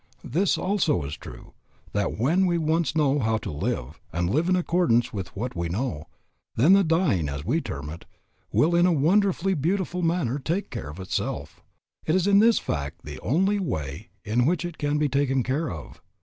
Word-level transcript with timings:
This 0.25 0.57
also 0.57 1.03
is 1.03 1.15
true, 1.15 1.53
that 1.93 2.17
when 2.17 2.47
we 2.47 2.57
once 2.57 2.95
know 2.95 3.19
how 3.19 3.37
to 3.37 3.51
live, 3.51 3.99
and 4.11 4.31
live 4.31 4.49
in 4.49 4.55
accordance 4.55 5.13
with 5.13 5.27
what 5.35 5.55
we 5.55 5.69
know, 5.69 6.07
then 6.55 6.73
the 6.73 6.83
dying, 6.83 7.29
as 7.29 7.45
we 7.45 7.61
term 7.61 7.87
it, 7.91 8.05
will 8.51 8.73
in 8.73 8.87
a 8.87 8.91
wonderfully 8.91 9.53
beautiful 9.53 10.01
manner 10.01 10.39
take 10.39 10.71
care 10.71 10.89
of 10.89 10.99
itself. 10.99 11.61
It 12.07 12.15
is 12.15 12.25
in 12.25 12.41
fact 12.53 13.01
the 13.05 13.19
only 13.19 13.59
way 13.59 14.09
in 14.25 14.47
which 14.47 14.65
it 14.65 14.79
can 14.79 14.97
be 14.97 15.07
taken 15.07 15.43
care 15.43 15.69
of. 15.69 16.01